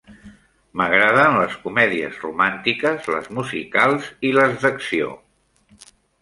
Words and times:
M'agraden 0.79 1.35
les 1.39 1.57
comèdies 1.65 2.17
romàntiques, 2.23 3.05
les 3.17 3.29
musicals 3.41 4.09
i 4.31 4.33
les 4.39 4.57
d'acció. 4.65 5.13